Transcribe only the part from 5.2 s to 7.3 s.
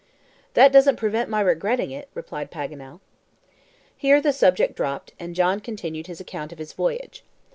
John continued his account of his voyage.